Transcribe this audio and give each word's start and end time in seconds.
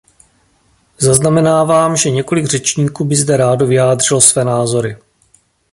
Zaznamenávám, 0.97 1.95
že 1.97 2.09
několik 2.09 2.45
řečníků 2.45 3.05
by 3.05 3.15
zde 3.15 3.37
rádo 3.37 3.67
vyjádřilo 3.67 4.21
své 4.21 4.45
názory. 4.45 4.97